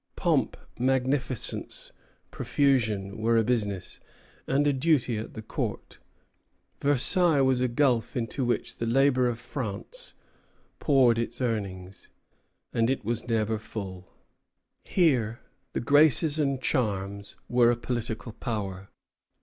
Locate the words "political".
17.77-18.31